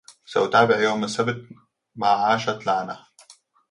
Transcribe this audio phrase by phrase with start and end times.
[0.25, 1.45] سأتبع يوم السبت
[1.95, 2.99] ما عشت لعنة